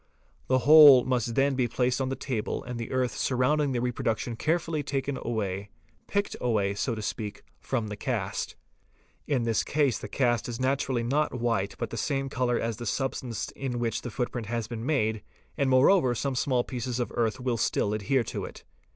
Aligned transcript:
The 0.47 0.57
whole 0.65 1.05
must 1.05 1.35
then 1.35 1.53
be 1.53 1.67
placed 1.67 2.01
on 2.01 2.09
the 2.09 2.15
table 2.15 2.63
and 2.63 2.79
the 2.79 2.89
earth 2.91 3.15
| 3.15 3.15
surrounding 3.19 3.71
the 3.71 3.81
reproduction 3.81 4.35
carefully 4.35 4.81
taken 4.81 5.19
away, 5.21 5.69
picked 6.07 6.35
away, 6.41 6.73
so 6.73 6.95
to— 6.95 7.01
speak, 7.03 7.43
from 7.59 7.85
the 7.85 7.95
cast. 7.95 8.55
In 9.27 9.43
this 9.43 9.63
case 9.63 9.99
the 9.99 10.07
cast 10.07 10.49
is 10.49 10.59
naturally 10.59 11.03
not 11.03 11.39
white 11.39 11.75
but 11.77 11.91
the 11.91 11.97
same 11.97 12.29
colour 12.29 12.59
as 12.59 12.77
the 12.77 12.87
substance 12.87 13.49
in 13.51 13.77
which 13.77 14.01
the 14.01 14.09
footprint 14.09 14.47
has 14.47 14.67
been 14.67 14.87
made, 14.87 15.21
and— 15.55 15.69
moreover 15.69 16.15
some 16.15 16.33
small 16.33 16.63
pieces 16.63 16.99
of 16.99 17.11
earth 17.13 17.39
will 17.39 17.57
still 17.57 17.93
adhere 17.93 18.23
to 18.23 18.43
it. 18.43 18.63